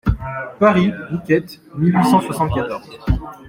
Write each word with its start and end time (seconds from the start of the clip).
Paris, 0.57 0.91
Rouquette, 1.11 1.61
mille 1.75 1.95
huit 1.95 2.03
cent 2.05 2.21
soixante-quatorze. 2.21 2.89